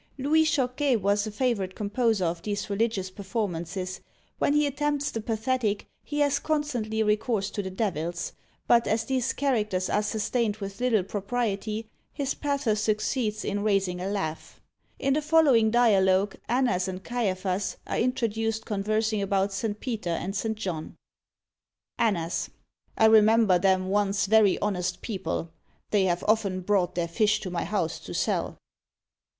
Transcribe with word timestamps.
Louis 0.17 0.45
Chocquet 0.45 0.95
was 0.99 1.27
a 1.27 1.31
favourite 1.31 1.75
composer 1.75 2.25
of 2.25 2.41
these 2.41 2.71
religious 2.71 3.11
performances: 3.11 4.01
when 4.39 4.53
he 4.53 4.65
attempts 4.65 5.11
the 5.11 5.21
pathetic, 5.21 5.85
he 6.03 6.21
has 6.21 6.39
constantly 6.39 7.03
recourse 7.03 7.51
to 7.51 7.69
devils; 7.69 8.33
but, 8.65 8.87
as 8.87 9.05
these 9.05 9.31
characters 9.31 9.91
are 9.91 10.01
sustained 10.01 10.55
with 10.57 10.79
little 10.79 11.03
propriety, 11.03 11.85
his 12.11 12.33
pathos 12.33 12.81
succeeds 12.81 13.45
in 13.45 13.61
raising 13.61 14.01
a 14.01 14.07
laugh. 14.07 14.59
In 14.97 15.13
the 15.13 15.21
following 15.21 15.69
dialogue 15.69 16.35
Annas 16.49 16.87
and 16.87 17.03
Caiaphas 17.03 17.77
are 17.85 17.99
introduced 17.99 18.65
conversing 18.65 19.21
about 19.21 19.53
St. 19.53 19.79
Peter 19.79 20.09
and 20.09 20.35
St. 20.35 20.57
John: 20.57 20.95
ANNAS. 21.99 22.49
I 22.97 23.05
remember 23.05 23.59
them 23.59 23.87
once 23.89 24.25
very 24.25 24.57
honest 24.61 25.01
people. 25.03 25.51
They 25.91 26.05
have 26.05 26.23
often 26.27 26.61
brought 26.61 26.95
their 26.95 27.07
fish 27.07 27.39
to 27.41 27.51
my 27.51 27.65
house 27.65 27.99
to 27.99 28.15
sell. 28.15 28.57